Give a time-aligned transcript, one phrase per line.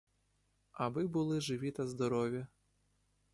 [0.71, 2.45] Аби були живі та здорові!